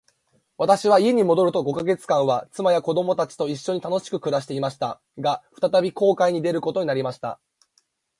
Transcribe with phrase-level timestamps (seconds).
[0.57, 4.99] 私は家に戻ると五ヵ月間は、妻や子供たちと一しょに楽しく暮していました。
[5.19, 7.39] が、再び航海に出ることになりました。